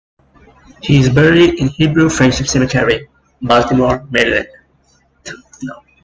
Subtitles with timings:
[0.81, 3.07] He is buried in Hebrew Friendship Cemetery,
[3.39, 4.47] Baltimore, Maryland.